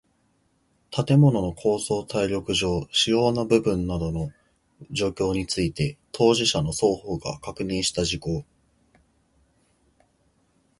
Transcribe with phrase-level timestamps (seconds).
[0.89, 4.31] 建物の構造耐力上主要な部分等の
[4.89, 8.43] 状況について当事者の双方が確認した事項